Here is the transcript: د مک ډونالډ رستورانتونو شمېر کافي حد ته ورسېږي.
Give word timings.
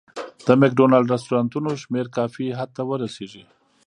د 0.45 0.47
مک 0.59 0.71
ډونالډ 0.79 1.07
رستورانتونو 1.13 1.69
شمېر 1.83 2.05
کافي 2.17 2.45
حد 2.57 2.69
ته 2.75 2.81
ورسېږي. 2.89 3.43